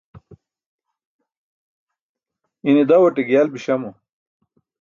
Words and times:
ine 2.67 2.83
dawṭe 2.89 3.21
giyal 3.27 3.47
biśamo 3.53 3.89